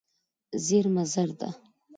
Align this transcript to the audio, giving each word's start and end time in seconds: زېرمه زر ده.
زېرمه 0.65 1.03
زر 1.13 1.29
ده. 1.39 1.49